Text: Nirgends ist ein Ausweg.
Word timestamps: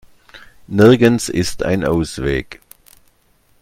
Nirgends 0.65 1.29
ist 1.29 1.61
ein 1.61 1.85
Ausweg. 1.85 2.59